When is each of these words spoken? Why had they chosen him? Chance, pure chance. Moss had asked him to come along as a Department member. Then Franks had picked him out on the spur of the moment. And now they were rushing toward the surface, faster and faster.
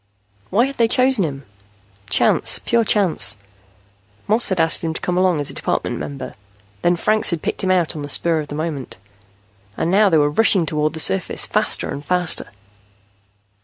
Why 0.49 0.65
had 0.65 0.77
they 0.77 0.87
chosen 0.87 1.23
him? 1.23 1.45
Chance, 2.09 2.57
pure 2.65 2.83
chance. 2.83 3.35
Moss 4.27 4.49
had 4.49 4.59
asked 4.59 4.83
him 4.83 4.95
to 4.95 4.99
come 5.01 5.15
along 5.15 5.39
as 5.39 5.51
a 5.51 5.53
Department 5.53 5.99
member. 5.99 6.33
Then 6.81 6.95
Franks 6.95 7.29
had 7.29 7.43
picked 7.43 7.63
him 7.63 7.69
out 7.69 7.95
on 7.95 8.01
the 8.01 8.09
spur 8.09 8.39
of 8.39 8.47
the 8.47 8.55
moment. 8.55 8.97
And 9.77 9.91
now 9.91 10.09
they 10.09 10.17
were 10.17 10.31
rushing 10.31 10.65
toward 10.65 10.93
the 10.93 10.99
surface, 10.99 11.45
faster 11.45 11.87
and 11.89 12.03
faster. 12.03 12.49